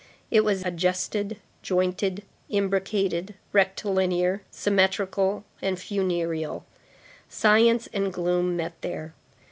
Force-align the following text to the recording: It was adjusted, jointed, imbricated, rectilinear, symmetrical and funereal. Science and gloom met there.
It 0.31 0.43
was 0.43 0.65
adjusted, 0.65 1.37
jointed, 1.61 2.23
imbricated, 2.49 3.35
rectilinear, 3.53 4.41
symmetrical 4.49 5.43
and 5.61 5.77
funereal. 5.79 6.65
Science 7.29 7.87
and 7.93 8.11
gloom 8.11 8.57
met 8.57 8.73
there. 8.81 9.13